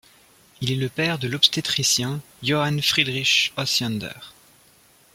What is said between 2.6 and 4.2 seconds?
Friedrich Osiander.